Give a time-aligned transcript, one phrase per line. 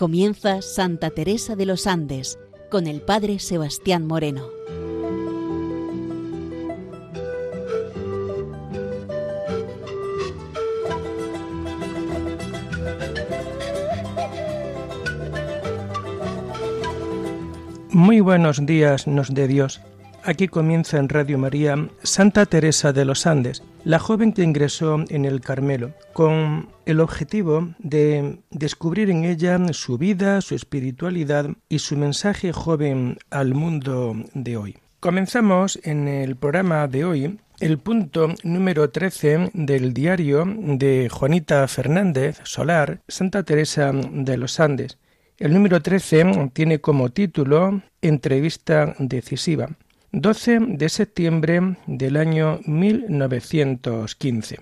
[0.00, 2.38] Comienza Santa Teresa de los Andes
[2.70, 4.48] con el Padre Sebastián Moreno.
[17.90, 19.82] Muy buenos días nos de Dios.
[20.24, 25.24] Aquí comienza en Radio María Santa Teresa de los Andes, la joven que ingresó en
[25.24, 31.96] el Carmelo, con el objetivo de descubrir en ella su vida, su espiritualidad y su
[31.96, 34.78] mensaje joven al mundo de hoy.
[35.00, 42.40] Comenzamos en el programa de hoy el punto número 13 del diario de Juanita Fernández
[42.44, 44.98] Solar, Santa Teresa de los Andes.
[45.38, 49.68] El número 13 tiene como título Entrevista decisiva.
[50.12, 54.58] 12 de septiembre del año 1915.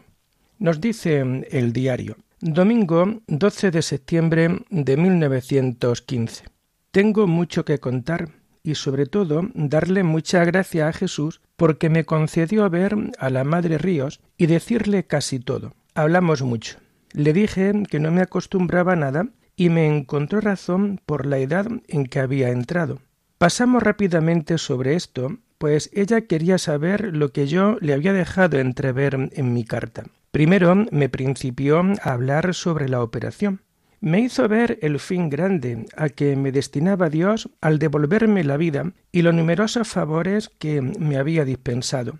[0.58, 6.44] Nos dice el diario, domingo 12 de septiembre de 1915.
[6.90, 8.28] Tengo mucho que contar
[8.62, 13.78] y sobre todo darle mucha gracia a Jesús porque me concedió ver a la Madre
[13.78, 15.72] Ríos y decirle casi todo.
[15.94, 16.76] Hablamos mucho.
[17.12, 22.04] Le dije que no me acostumbraba nada y me encontró razón por la edad en
[22.04, 23.00] que había entrado.
[23.38, 29.30] Pasamos rápidamente sobre esto, pues ella quería saber lo que yo le había dejado entrever
[29.32, 30.06] en mi carta.
[30.32, 33.62] Primero me principió a hablar sobre la operación.
[34.00, 38.92] Me hizo ver el fin grande a que me destinaba Dios al devolverme la vida
[39.12, 42.18] y los numerosos favores que me había dispensado.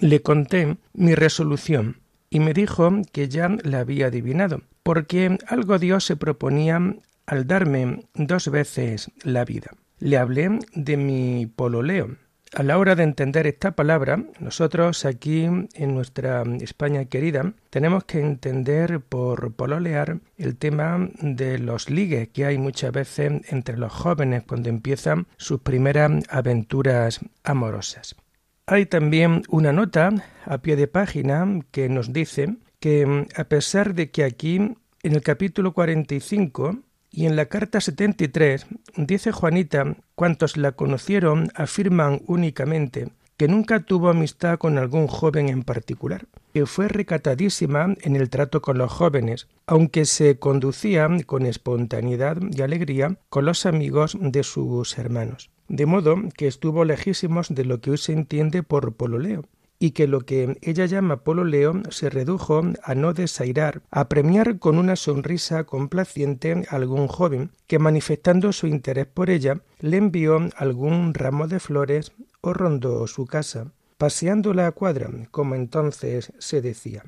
[0.00, 6.04] Le conté mi resolución y me dijo que ya la había adivinado, porque algo Dios
[6.04, 6.78] se proponía
[7.24, 12.16] al darme dos veces la vida le hablé de mi pololeo.
[12.54, 18.20] A la hora de entender esta palabra, nosotros aquí en nuestra España querida tenemos que
[18.20, 24.44] entender por pololear el tema de los ligues que hay muchas veces entre los jóvenes
[24.44, 28.16] cuando empiezan sus primeras aventuras amorosas.
[28.64, 30.10] Hay también una nota
[30.46, 35.22] a pie de página que nos dice que a pesar de que aquí en el
[35.22, 36.78] capítulo 45
[37.10, 43.08] y en la carta 73 dice Juanita, cuantos la conocieron afirman únicamente
[43.38, 48.60] que nunca tuvo amistad con algún joven en particular, que fue recatadísima en el trato
[48.60, 54.98] con los jóvenes, aunque se conducía con espontaneidad y alegría con los amigos de sus
[54.98, 55.50] hermanos.
[55.68, 59.44] De modo que estuvo lejísimos de lo que hoy se entiende por pololeo,
[59.78, 64.78] y que lo que ella llama pololeo se redujo a no desairar, a premiar con
[64.78, 71.14] una sonrisa complaciente a algún joven que manifestando su interés por ella le envió algún
[71.14, 77.04] ramo de flores o rondó su casa, paseando la cuadra, como entonces se decía.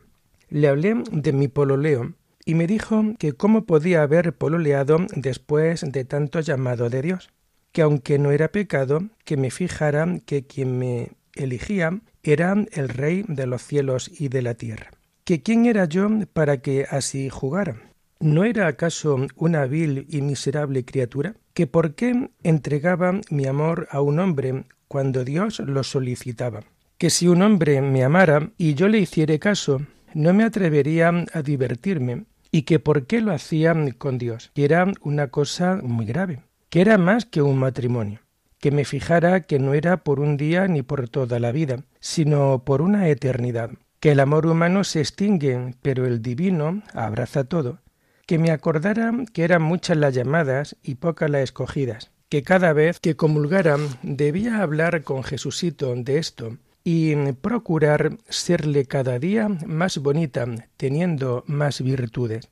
[0.48, 2.14] Le hablé de mi pololeo
[2.44, 7.30] y me dijo que cómo podía haber pololeado después de tanto llamado de Dios,
[7.72, 13.24] que aunque no era pecado, que me fijara que quien me elegía era el rey
[13.28, 14.90] de los cielos y de la tierra.
[15.24, 17.76] ¿Que quién era yo para que así jugara?
[18.18, 21.36] ¿No era acaso una vil y miserable criatura?
[21.54, 26.64] ¿Que por qué entregaba mi amor a un hombre cuando Dios lo solicitaba?
[26.98, 29.80] Que si un hombre me amara y yo le hiciere caso,
[30.12, 34.92] no me atrevería a divertirme, y que por qué lo hacía con Dios, que era
[35.02, 38.20] una cosa muy grave, que era más que un matrimonio
[38.60, 42.62] que me fijara que no era por un día ni por toda la vida, sino
[42.64, 47.80] por una eternidad, que el amor humano se extingue, pero el divino abraza todo,
[48.26, 53.00] que me acordara que eran muchas las llamadas y pocas las escogidas, que cada vez
[53.00, 60.46] que comulgara debía hablar con Jesucito de esto y procurar serle cada día más bonita,
[60.76, 62.48] teniendo más virtudes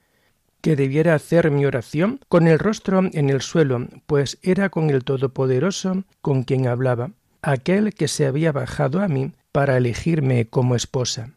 [0.61, 5.05] que debiera hacer mi oración con el rostro en el suelo, pues era con el
[5.05, 7.11] Todopoderoso con quien hablaba,
[7.43, 11.31] aquel que se había bajado a mí para elegirme como esposa.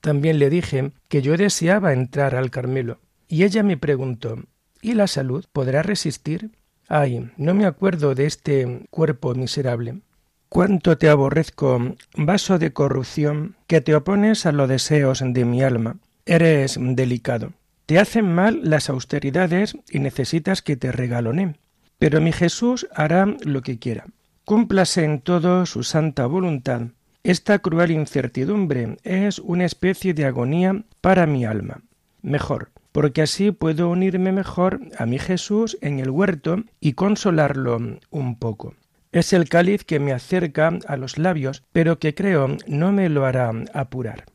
[0.00, 4.38] También le dije que yo deseaba entrar al Carmelo, y ella me preguntó
[4.82, 6.52] ¿Y la salud podrá resistir?
[6.88, 10.00] Ay, no me acuerdo de este cuerpo miserable.
[10.48, 15.98] Cuánto te aborrezco, vaso de corrupción, que te opones a los deseos de mi alma.
[16.26, 17.52] Eres delicado.
[17.90, 21.56] Te hacen mal las austeridades y necesitas que te regalone.
[21.98, 24.06] Pero mi Jesús hará lo que quiera.
[24.44, 26.82] Cúmplase en todo su santa voluntad.
[27.24, 31.82] Esta cruel incertidumbre es una especie de agonía para mi alma.
[32.22, 38.38] Mejor, porque así puedo unirme mejor a mi Jesús en el huerto y consolarlo un
[38.38, 38.76] poco.
[39.10, 43.26] Es el cáliz que me acerca a los labios, pero que creo no me lo
[43.26, 44.26] hará apurar.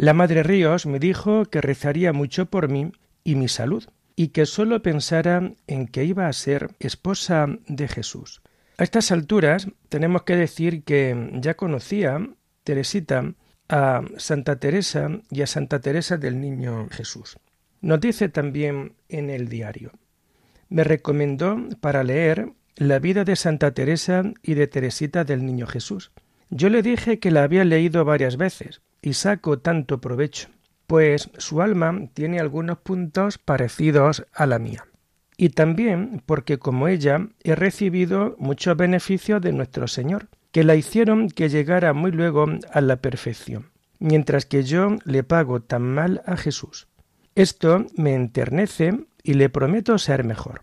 [0.00, 2.92] La Madre Ríos me dijo que rezaría mucho por mí
[3.24, 3.82] y mi salud,
[4.14, 8.40] y que sólo pensara en que iba a ser esposa de Jesús.
[8.76, 12.24] A estas alturas tenemos que decir que ya conocía
[12.62, 13.34] Teresita
[13.68, 17.36] a Santa Teresa y a Santa Teresa del Niño Jesús.
[17.80, 19.90] Nos dice también en el diario.
[20.68, 26.12] Me recomendó para leer la vida de Santa Teresa y de Teresita del Niño Jesús.
[26.50, 30.48] Yo le dije que la había leído varias veces y saco tanto provecho,
[30.86, 34.86] pues su alma tiene algunos puntos parecidos a la mía.
[35.36, 41.28] Y también porque como ella he recibido muchos beneficios de nuestro Señor, que la hicieron
[41.28, 46.36] que llegara muy luego a la perfección, mientras que yo le pago tan mal a
[46.36, 46.88] Jesús.
[47.34, 50.62] Esto me enternece y le prometo ser mejor.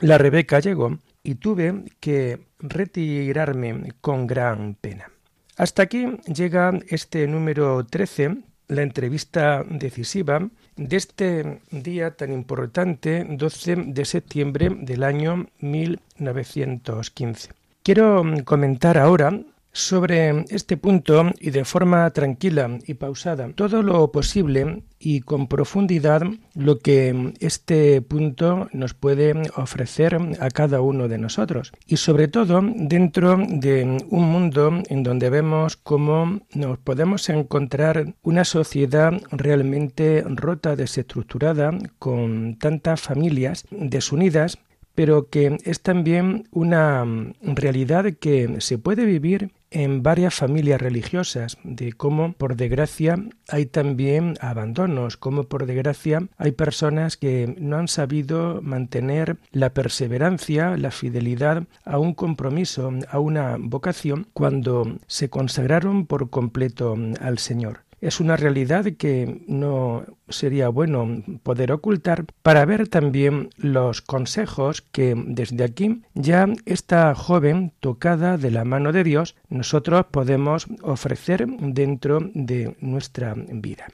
[0.00, 5.10] La Rebeca llegó y tuve que retirarme con gran pena.
[5.58, 8.36] Hasta aquí llega este número 13,
[8.68, 17.50] la entrevista decisiva de este día tan importante, 12 de septiembre del año 1915.
[17.82, 19.32] Quiero comentar ahora
[19.78, 23.50] sobre este punto y de forma tranquila y pausada.
[23.54, 26.22] Todo lo posible y con profundidad
[26.54, 31.72] lo que este punto nos puede ofrecer a cada uno de nosotros.
[31.86, 38.44] Y sobre todo dentro de un mundo en donde vemos cómo nos podemos encontrar una
[38.44, 44.58] sociedad realmente rota, desestructurada, con tantas familias desunidas
[44.98, 47.04] pero que es también una
[47.40, 53.16] realidad que se puede vivir en varias familias religiosas, de cómo por desgracia
[53.48, 60.76] hay también abandonos, cómo por desgracia hay personas que no han sabido mantener la perseverancia,
[60.76, 67.87] la fidelidad a un compromiso, a una vocación, cuando se consagraron por completo al Señor
[68.00, 75.14] es una realidad que no sería bueno poder ocultar para ver también los consejos que
[75.16, 82.20] desde aquí ya esta joven tocada de la mano de Dios nosotros podemos ofrecer dentro
[82.34, 83.88] de nuestra vida.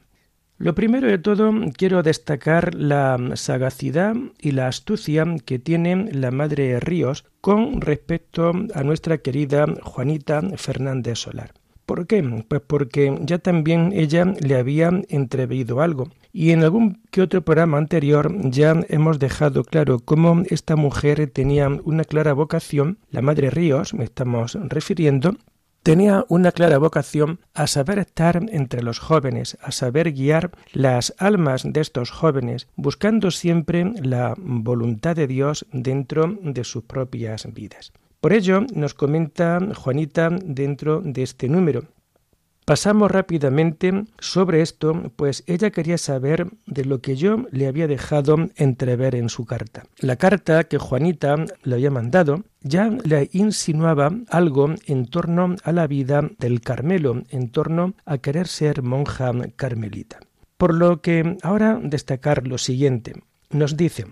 [0.56, 6.78] Lo primero de todo quiero destacar la sagacidad y la astucia que tiene la Madre
[6.78, 11.52] Ríos con respecto a nuestra querida Juanita Fernández Solar.
[11.86, 12.22] ¿Por qué?
[12.48, 16.08] Pues porque ya también ella le había entreveído algo.
[16.32, 21.68] Y en algún que otro programa anterior ya hemos dejado claro cómo esta mujer tenía
[21.68, 25.36] una clara vocación, la Madre Ríos, me estamos refiriendo,
[25.84, 31.62] tenía una clara vocación a saber estar entre los jóvenes, a saber guiar las almas
[31.64, 37.92] de estos jóvenes, buscando siempre la voluntad de Dios dentro de sus propias vidas.
[38.24, 41.84] Por ello, nos comenta Juanita dentro de este número.
[42.64, 48.48] Pasamos rápidamente sobre esto, pues ella quería saber de lo que yo le había dejado
[48.56, 49.82] entrever en su carta.
[49.98, 55.86] La carta que Juanita le había mandado ya le insinuaba algo en torno a la
[55.86, 60.20] vida del Carmelo, en torno a querer ser monja carmelita.
[60.56, 63.22] Por lo que ahora destacar lo siguiente.
[63.50, 64.06] Nos dice,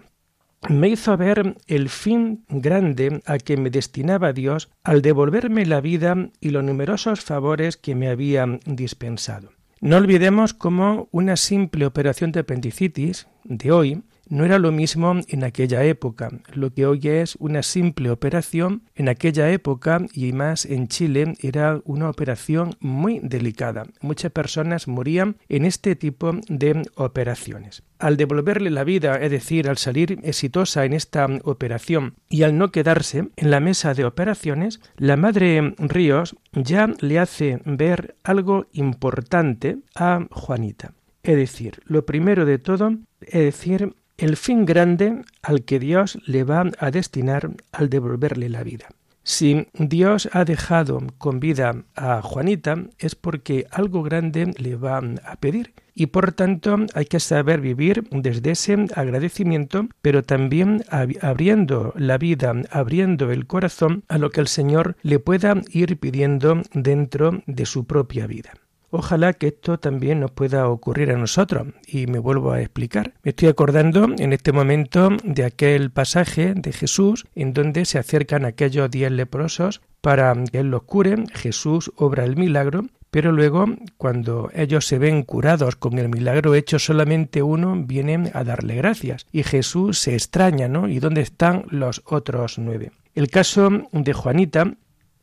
[0.69, 6.31] me hizo ver el fin grande a que me destinaba Dios al devolverme la vida
[6.41, 9.53] y los numerosos favores que me había dispensado.
[9.81, 15.45] No olvidemos cómo una simple operación de apendicitis de hoy no era lo mismo en
[15.45, 16.31] aquella época.
[16.55, 21.81] Lo que hoy es una simple operación, en aquella época y más en Chile era
[21.85, 23.85] una operación muy delicada.
[24.01, 27.83] Muchas personas morían en este tipo de operaciones.
[27.99, 32.73] Al devolverle la vida, es decir, al salir exitosa en esta operación y al no
[32.73, 39.79] quedarse en la mesa de operaciones, la madre Ríos ya le hace ver algo importante
[39.95, 40.95] a Juanita.
[41.23, 46.45] Es decir, lo primero de todo, es decir, el fin grande al que Dios le
[46.45, 48.89] va a destinar al devolverle la vida.
[49.25, 55.37] Si Dios ha dejado con vida a Juanita es porque algo grande le va a
[55.37, 60.85] pedir y por tanto hay que saber vivir desde ese agradecimiento, pero también
[61.21, 66.63] abriendo la vida, abriendo el corazón a lo que el Señor le pueda ir pidiendo
[66.73, 68.55] dentro de su propia vida.
[68.95, 71.69] Ojalá que esto también nos pueda ocurrir a nosotros.
[71.87, 73.15] Y me vuelvo a explicar.
[73.23, 78.45] Me estoy acordando en este momento de aquel pasaje de Jesús en donde se acercan
[78.45, 81.25] aquellos diez leprosos para que Él los cure.
[81.33, 83.67] Jesús obra el milagro pero luego,
[83.99, 89.27] cuando ellos se ven curados con el milagro hecho, solamente uno viene a darle gracias.
[89.31, 90.89] Y Jesús se extraña, ¿no?
[90.89, 92.93] ¿Y dónde están los otros nueve?
[93.15, 94.77] El caso de Juanita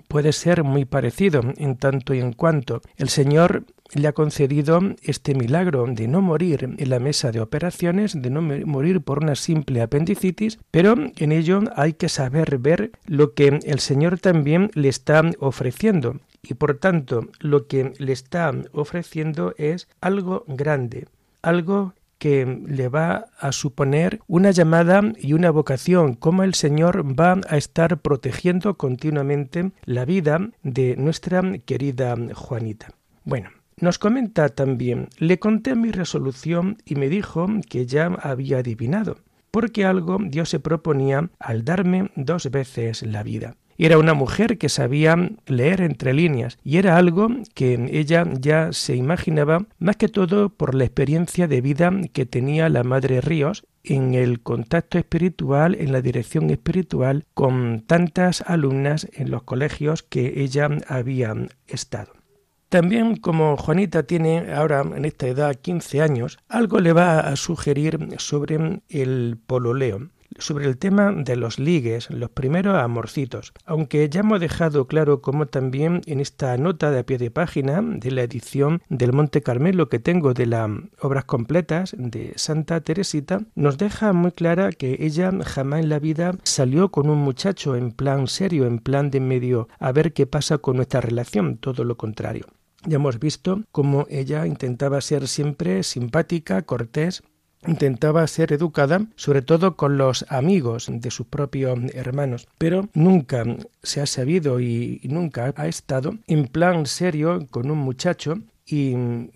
[0.10, 3.64] puede ser muy parecido en tanto y en cuanto el Señor
[3.94, 8.42] le ha concedido este milagro de no morir en la mesa de operaciones, de no
[8.42, 13.80] morir por una simple apendicitis, pero en ello hay que saber ver lo que el
[13.80, 16.20] Señor también le está ofreciendo.
[16.42, 21.08] Y por tanto, lo que le está ofreciendo es algo grande,
[21.42, 27.40] algo que le va a suponer una llamada y una vocación, como el Señor va
[27.48, 32.90] a estar protegiendo continuamente la vida de nuestra querida Juanita.
[33.24, 33.50] Bueno,
[33.80, 39.18] nos comenta también, le conté mi resolución y me dijo que ya había adivinado,
[39.52, 43.56] porque algo Dios se proponía al darme dos veces la vida.
[43.82, 45.16] Era una mujer que sabía
[45.48, 50.76] leer entre líneas y era algo que ella ya se imaginaba más que todo por
[50.76, 56.02] la experiencia de vida que tenía la Madre Ríos en el contacto espiritual, en la
[56.02, 61.34] dirección espiritual con tantas alumnas en los colegios que ella había
[61.66, 62.12] estado.
[62.68, 67.98] También como Juanita tiene ahora en esta edad 15 años, algo le va a sugerir
[68.18, 74.40] sobre el pololeo sobre el tema de los ligues, los primeros amorcitos, aunque ya hemos
[74.40, 78.82] dejado claro como también en esta nota de a pie de página de la edición
[78.90, 80.70] del Monte Carmelo que tengo de las
[81.02, 86.36] obras completas de Santa Teresita, nos deja muy clara que ella jamás en la vida
[86.44, 90.58] salió con un muchacho en plan serio, en plan de medio a ver qué pasa
[90.58, 92.46] con nuestra relación, todo lo contrario.
[92.86, 97.24] Ya hemos visto cómo ella intentaba ser siempre simpática, cortés,
[97.68, 103.44] intentaba ser educada, sobre todo con los amigos de sus propios hermanos, pero nunca
[103.84, 108.94] se ha sabido y, nunca ha estado en plan serio con un muchacho y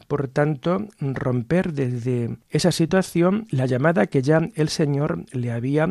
[0.07, 5.87] por tanto romper desde esa situación la llamada que ya el Señor le había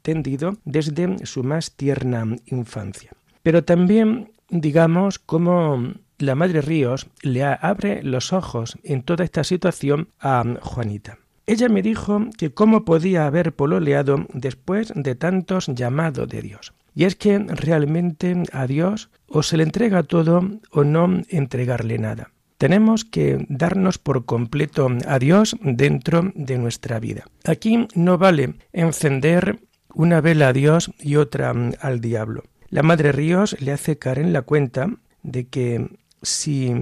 [0.00, 3.12] tendido desde su más tierna infancia.
[3.42, 10.08] Pero también digamos cómo la Madre Ríos le abre los ojos en toda esta situación
[10.18, 11.18] a Juanita.
[11.46, 16.74] Ella me dijo que cómo podía haber pololeado después de tantos llamados de Dios.
[16.94, 22.32] Y es que realmente a Dios o se le entrega todo o no entregarle nada.
[22.58, 27.24] Tenemos que darnos por completo a Dios dentro de nuestra vida.
[27.44, 29.60] Aquí no vale encender
[29.94, 32.44] una vela a Dios y otra al diablo.
[32.70, 34.90] La Madre Ríos le hace caer en la cuenta
[35.22, 36.72] de que si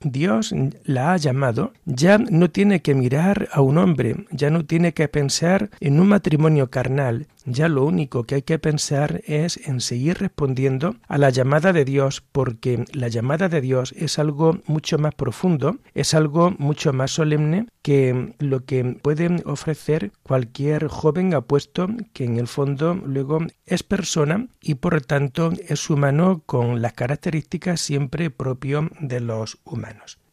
[0.00, 4.94] Dios la ha llamado, ya no tiene que mirar a un hombre, ya no tiene
[4.94, 9.80] que pensar en un matrimonio carnal, ya lo único que hay que pensar es en
[9.80, 14.98] seguir respondiendo a la llamada de Dios, porque la llamada de Dios es algo mucho
[14.98, 21.88] más profundo, es algo mucho más solemne que lo que puede ofrecer cualquier joven apuesto
[22.12, 27.80] que en el fondo luego es persona y por tanto es humano con las características
[27.80, 29.87] siempre propio de los humanos.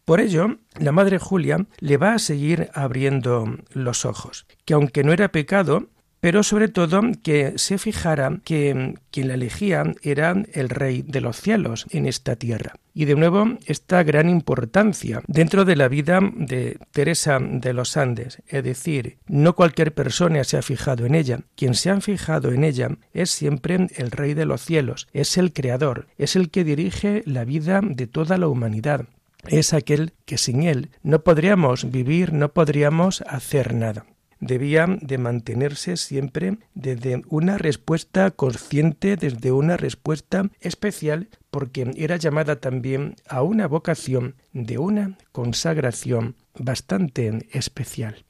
[0.06, 5.14] Por ello, la Madre Julia le va a seguir abriendo los ojos, que aunque no
[5.14, 5.90] era pecado,
[6.26, 11.40] pero sobre todo que se fijara que quien la elegía era el Rey de los
[11.40, 12.74] cielos en esta tierra.
[12.96, 18.42] Y de nuevo esta gran importancia dentro de la vida de Teresa de los Andes,
[18.48, 22.64] es decir, no cualquier persona se ha fijado en ella, quien se ha fijado en
[22.64, 27.22] ella es siempre el Rey de los cielos, es el Creador, es el que dirige
[27.28, 29.06] la vida de toda la humanidad,
[29.48, 34.06] es aquel que sin él no podríamos vivir, no podríamos hacer nada
[34.40, 42.58] debía de mantenerse siempre desde una respuesta consciente, desde una respuesta especial, porque era llamada
[42.58, 48.26] también a una vocación de una consagración bastante especial.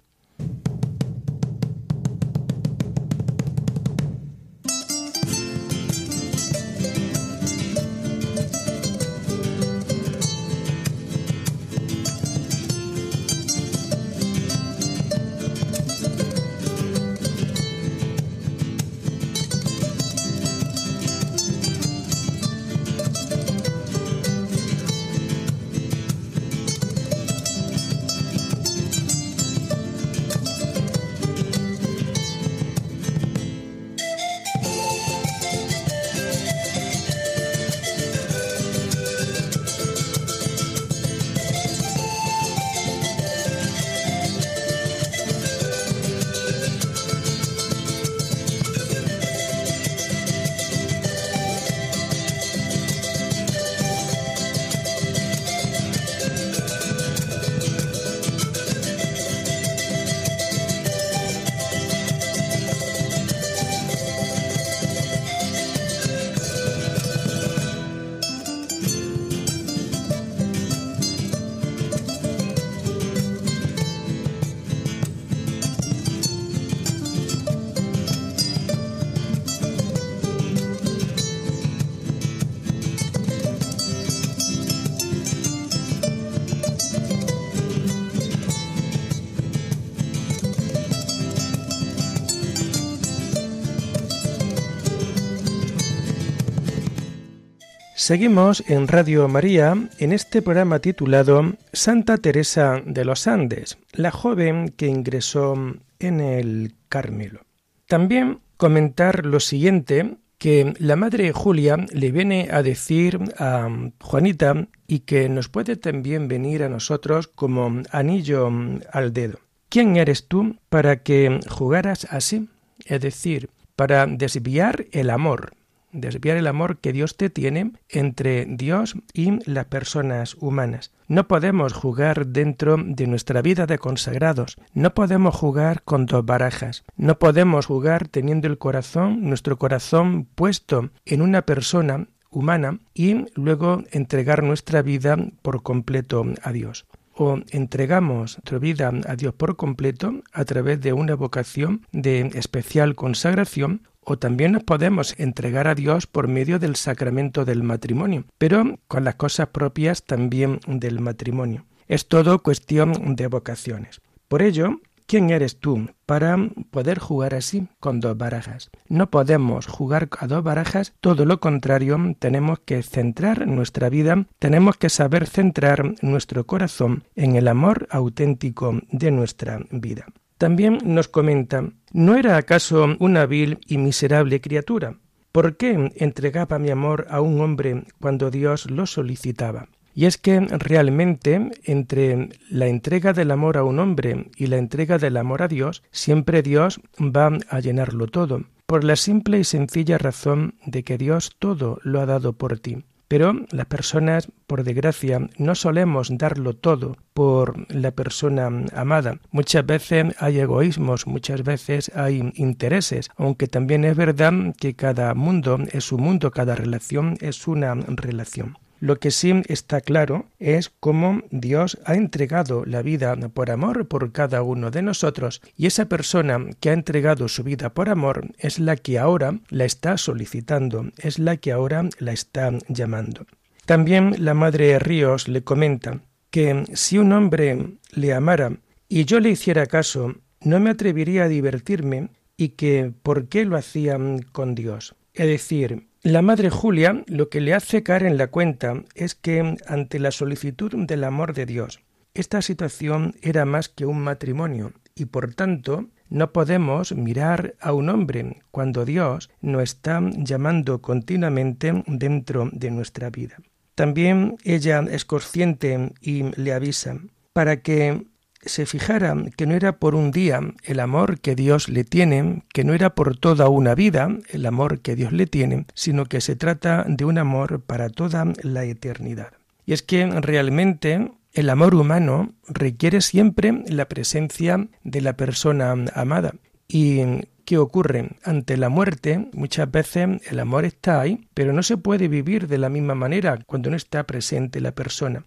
[98.06, 104.70] Seguimos en Radio María en este programa titulado Santa Teresa de los Andes, la joven
[104.70, 105.56] que ingresó
[105.98, 107.40] en el Carmelo.
[107.88, 113.70] También comentar lo siguiente que la madre Julia le viene a decir a
[114.00, 118.52] Juanita y que nos puede también venir a nosotros como anillo
[118.92, 119.40] al dedo.
[119.70, 122.50] ¿Quién eres tú para que jugaras así?
[122.86, 125.54] Es decir, para desviar el amor,
[125.96, 130.92] desviar el amor que Dios te tiene entre Dios y las personas humanas.
[131.08, 136.84] No podemos jugar dentro de nuestra vida de consagrados, no podemos jugar con dos barajas,
[136.98, 143.84] no podemos jugar teniendo el corazón, nuestro corazón puesto en una persona humana y luego
[143.92, 146.86] entregar nuestra vida por completo a Dios.
[147.14, 152.96] O entregamos nuestra vida a Dios por completo a través de una vocación de especial
[152.96, 158.80] consagración o también nos podemos entregar a Dios por medio del sacramento del matrimonio, pero
[158.88, 161.66] con las cosas propias también del matrimonio.
[161.88, 164.02] Es todo cuestión de vocaciones.
[164.28, 166.38] Por ello, ¿quién eres tú para
[166.72, 168.72] poder jugar así con dos barajas?
[168.88, 174.78] No podemos jugar a dos barajas, todo lo contrario, tenemos que centrar nuestra vida, tenemos
[174.78, 180.06] que saber centrar nuestro corazón en el amor auténtico de nuestra vida.
[180.38, 184.98] También nos comenta, ¿no era acaso una vil y miserable criatura?
[185.32, 189.70] ¿Por qué entregaba mi amor a un hombre cuando Dios lo solicitaba?
[189.94, 194.98] Y es que realmente entre la entrega del amor a un hombre y la entrega
[194.98, 199.98] del amor a Dios, siempre Dios va a llenarlo todo, por la simple y sencilla
[199.98, 202.84] razón de que Dios todo lo ha dado por ti.
[203.08, 209.20] Pero las personas, por desgracia, no solemos darlo todo por la persona amada.
[209.32, 215.60] Muchas veces hay egoísmos, muchas veces hay intereses, aunque también es verdad que cada mundo
[215.72, 218.58] es un mundo, cada relación es una relación.
[218.80, 224.12] Lo que sí está claro es cómo Dios ha entregado la vida por amor por
[224.12, 228.60] cada uno de nosotros y esa persona que ha entregado su vida por amor es
[228.60, 233.26] la que ahora la está solicitando, es la que ahora la está llamando.
[233.66, 238.58] También la Madre Ríos le comenta que si un hombre le amara
[238.88, 243.58] y yo le hiciera caso, no me atrevería a divertirme y que por qué lo
[243.58, 243.98] hacía
[244.32, 244.96] con Dios.
[245.14, 249.56] Es decir, la madre Julia lo que le hace caer en la cuenta es que
[249.66, 251.82] ante la solicitud del amor de Dios,
[252.14, 257.90] esta situación era más que un matrimonio y por tanto no podemos mirar a un
[257.90, 263.38] hombre cuando Dios nos está llamando continuamente dentro de nuestra vida.
[263.74, 267.00] También ella es consciente y le avisa
[267.34, 268.06] para que
[268.46, 272.64] se fijara que no era por un día el amor que Dios le tiene, que
[272.64, 276.36] no era por toda una vida el amor que Dios le tiene, sino que se
[276.36, 279.34] trata de un amor para toda la eternidad.
[279.66, 286.36] Y es que realmente el amor humano requiere siempre la presencia de la persona amada.
[286.68, 287.02] ¿Y
[287.46, 288.12] qué ocurre?
[288.24, 292.58] Ante la muerte, muchas veces el amor está ahí, pero no se puede vivir de
[292.58, 295.26] la misma manera cuando no está presente la persona.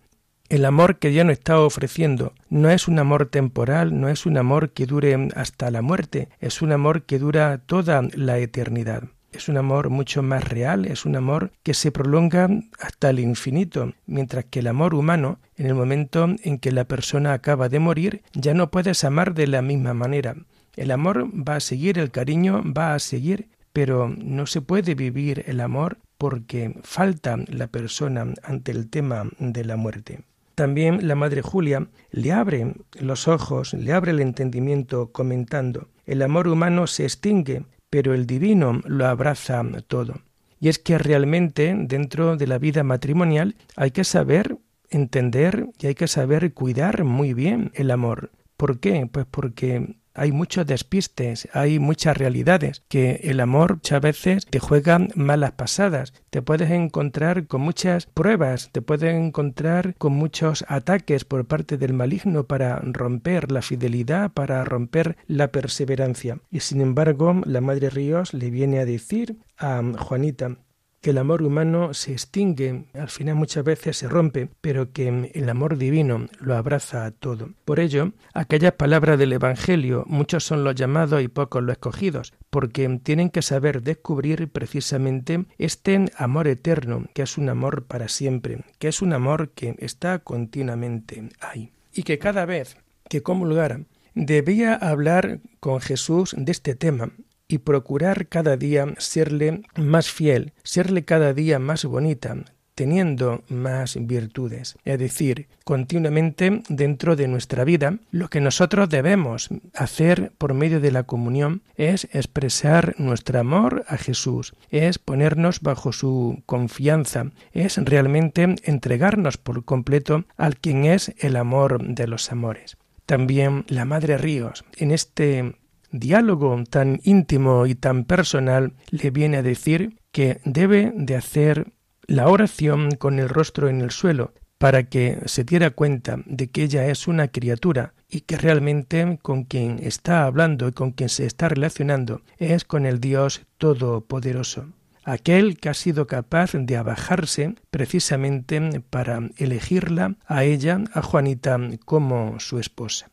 [0.51, 4.39] El amor que Dios nos está ofreciendo no es un amor temporal, no es un
[4.39, 9.05] amor que dure hasta la muerte, es un amor que dura toda la eternidad.
[9.31, 12.49] Es un amor mucho más real, es un amor que se prolonga
[12.81, 17.35] hasta el infinito, mientras que el amor humano, en el momento en que la persona
[17.35, 20.35] acaba de morir, ya no puedes amar de la misma manera.
[20.77, 25.45] El amor va a seguir, el cariño va a seguir, pero no se puede vivir
[25.47, 30.21] el amor porque falta la persona ante el tema de la muerte.
[30.59, 36.49] También la Madre Julia le abre los ojos, le abre el entendimiento comentando, el amor
[36.49, 40.15] humano se extingue, pero el divino lo abraza todo.
[40.59, 44.59] Y es que realmente dentro de la vida matrimonial hay que saber
[44.91, 48.33] entender y hay que saber cuidar muy bien el amor.
[48.57, 49.09] ¿Por qué?
[49.13, 54.99] Pues porque hay muchos despistes, hay muchas realidades, que el amor muchas veces te juega
[55.15, 61.47] malas pasadas, te puedes encontrar con muchas pruebas, te puedes encontrar con muchos ataques por
[61.47, 66.41] parte del maligno para romper la fidelidad, para romper la perseverancia.
[66.51, 70.57] Y sin embargo, la Madre Ríos le viene a decir a Juanita,
[71.01, 75.49] que el amor humano se extingue, al final muchas veces se rompe, pero que el
[75.49, 77.51] amor divino lo abraza a todo.
[77.65, 82.89] Por ello, aquellas palabras del Evangelio, muchos son los llamados y pocos los escogidos, porque
[83.03, 88.89] tienen que saber descubrir precisamente este amor eterno, que es un amor para siempre, que
[88.89, 91.73] es un amor que está continuamente ahí.
[91.93, 92.77] Y que cada vez
[93.09, 93.83] que comulgara,
[94.15, 97.11] debía hablar con Jesús de este tema,
[97.49, 102.37] y procurar cada día serle más fiel, serle cada día más bonita,
[102.75, 104.77] teniendo más virtudes.
[104.85, 110.93] Es decir, continuamente dentro de nuestra vida, lo que nosotros debemos hacer por medio de
[110.93, 118.55] la comunión es expresar nuestro amor a Jesús, es ponernos bajo su confianza, es realmente
[118.63, 122.77] entregarnos por completo al quien es el amor de los amores.
[123.07, 125.55] También la Madre Ríos, en este
[125.91, 131.73] diálogo tan íntimo y tan personal, le viene a decir que debe de hacer
[132.07, 136.65] la oración con el rostro en el suelo, para que se diera cuenta de que
[136.65, 141.27] ella es una criatura y que realmente con quien está hablando y con quien se
[141.27, 144.67] está relacionando es con el Dios Todopoderoso,
[145.05, 152.41] aquel que ha sido capaz de abajarse precisamente para elegirla a ella, a Juanita, como
[152.41, 153.11] su esposa.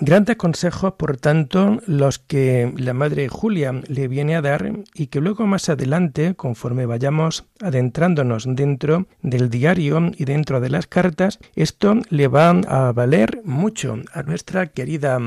[0.00, 5.20] Grandes consejos, por tanto, los que la Madre Julia le viene a dar y que
[5.20, 11.94] luego más adelante, conforme vayamos adentrándonos dentro del diario y dentro de las cartas, esto
[12.10, 15.20] le va a valer mucho a nuestra querida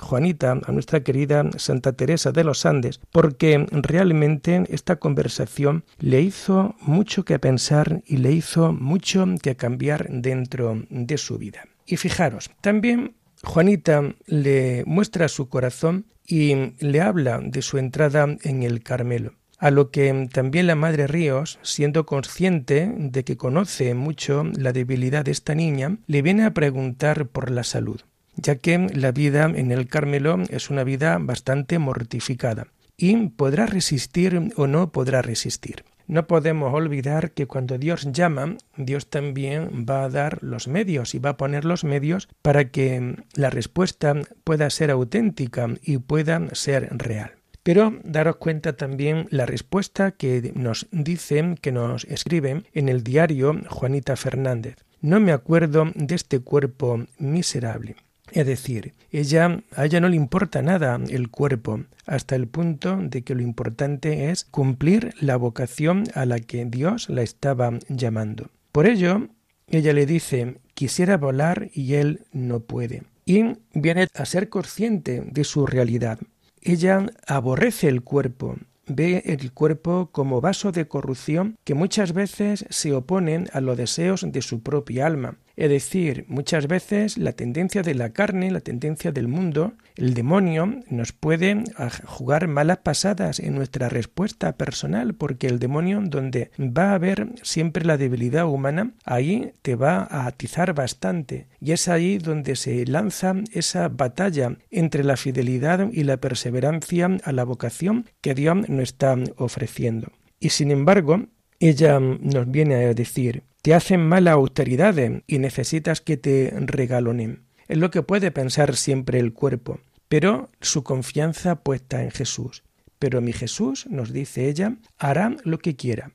[0.00, 6.74] Juanita, a nuestra querida Santa Teresa de los Andes, porque realmente esta conversación le hizo
[6.80, 11.64] mucho que pensar y le hizo mucho que cambiar dentro de su vida.
[11.86, 18.62] Y fijaros, también Juanita le muestra su corazón y le habla de su entrada en
[18.62, 19.34] el Carmelo.
[19.58, 25.24] A lo que también la Madre Ríos, siendo consciente de que conoce mucho la debilidad
[25.24, 28.00] de esta niña, le viene a preguntar por la salud,
[28.36, 34.52] ya que la vida en el Carmelo es una vida bastante mortificada y podrá resistir
[34.56, 40.08] o no podrá resistir no podemos olvidar que cuando Dios llama, Dios también va a
[40.08, 44.90] dar los medios y va a poner los medios para que la respuesta pueda ser
[44.90, 47.32] auténtica y pueda ser real.
[47.62, 53.60] Pero daros cuenta también la respuesta que nos dicen, que nos escriben en el diario
[53.68, 54.76] Juanita Fernández.
[55.02, 57.96] No me acuerdo de este cuerpo miserable.
[58.32, 63.22] Es decir, ella, a ella no le importa nada el cuerpo, hasta el punto de
[63.22, 68.50] que lo importante es cumplir la vocación a la que Dios la estaba llamando.
[68.72, 69.28] Por ello,
[69.68, 73.02] ella le dice, quisiera volar y él no puede.
[73.24, 76.18] Y viene a ser consciente de su realidad.
[76.62, 82.94] Ella aborrece el cuerpo, ve el cuerpo como vaso de corrupción que muchas veces se
[82.94, 87.96] oponen a los deseos de su propia alma es decir, muchas veces la tendencia de
[87.96, 91.64] la carne, la tendencia del mundo, el demonio nos puede
[92.04, 97.84] jugar malas pasadas en nuestra respuesta personal, porque el demonio donde va a haber siempre
[97.84, 101.48] la debilidad humana, ahí te va a atizar bastante.
[101.60, 107.32] Y es ahí donde se lanza esa batalla entre la fidelidad y la perseverancia a
[107.32, 110.12] la vocación que Dios nos está ofreciendo.
[110.38, 111.26] Y sin embargo,
[111.58, 117.42] ella nos viene a decir, te hacen mala autoridades y necesitas que te regalonen.
[117.66, 122.62] Es lo que puede pensar siempre el cuerpo, pero su confianza puesta en Jesús.
[122.98, 126.12] Pero mi Jesús, nos dice ella, hará lo que quiera,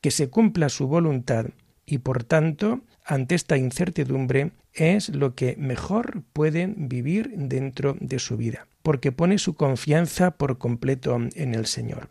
[0.00, 1.46] que se cumpla su voluntad,
[1.84, 8.36] y por tanto, ante esta incertidumbre, es lo que mejor pueden vivir dentro de su
[8.36, 12.08] vida, porque pone su confianza por completo en el Señor.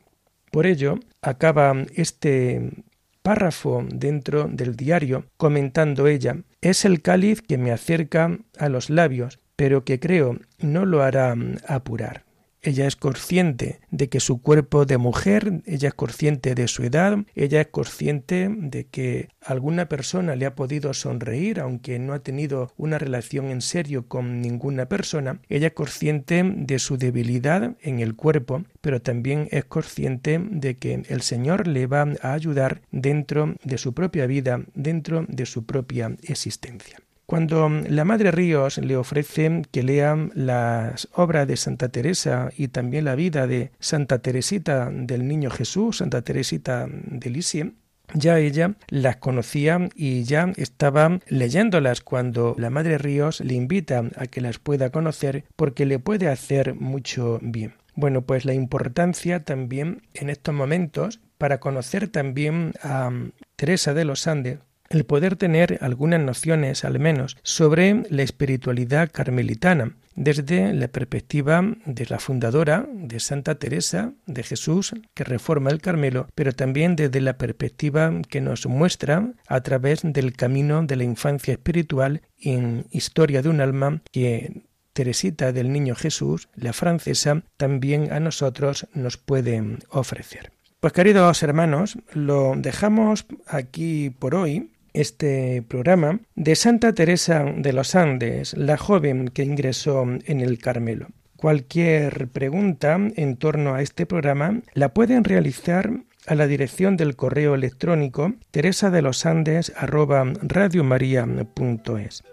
[0.51, 2.83] Por ello, acaba este
[3.23, 9.39] párrafo dentro del diario comentando ella, es el cáliz que me acerca a los labios,
[9.55, 11.36] pero que creo no lo hará
[11.67, 12.25] apurar.
[12.65, 17.17] Ella es consciente de que su cuerpo de mujer, ella es consciente de su edad,
[17.36, 22.71] ella es consciente de que alguna persona le ha podido sonreír aunque no ha tenido
[22.78, 28.15] una relación en serio con ninguna persona, ella es consciente de su debilidad en el
[28.15, 33.78] cuerpo, pero también es consciente de que el Señor le va a ayudar dentro de
[33.78, 37.04] su propia vida, dentro de su propia existencia.
[37.33, 43.05] Cuando la Madre Ríos le ofrece que lea las obras de Santa Teresa y también
[43.05, 47.73] la vida de Santa Teresita del Niño Jesús, Santa Teresita de Lisieux,
[48.13, 54.27] ya ella las conocía y ya estaba leyéndolas cuando la Madre Ríos le invita a
[54.27, 57.73] que las pueda conocer porque le puede hacer mucho bien.
[57.95, 63.09] Bueno, pues la importancia también en estos momentos para conocer también a
[63.55, 64.59] Teresa de los Andes
[64.93, 72.06] el poder tener algunas nociones al menos sobre la espiritualidad carmelitana desde la perspectiva de
[72.06, 77.39] la fundadora de Santa Teresa de Jesús que reforma el Carmelo, pero también desde la
[77.39, 83.49] perspectiva que nos muestra a través del camino de la infancia espiritual en Historia de
[83.49, 90.51] un alma que Teresita del Niño Jesús, la francesa, también a nosotros nos puede ofrecer.
[90.79, 97.95] Pues queridos hermanos, lo dejamos aquí por hoy este programa de Santa Teresa de los
[97.95, 101.08] Andes, la joven que ingresó en el Carmelo.
[101.36, 105.91] Cualquier pregunta en torno a este programa la pueden realizar
[106.25, 109.73] a la dirección del correo electrónico teresa de los Andes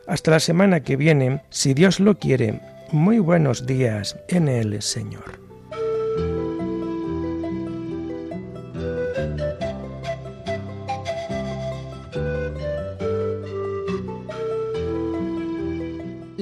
[0.06, 2.60] Hasta la semana que viene, si Dios lo quiere,
[2.92, 5.49] muy buenos días en el Señor.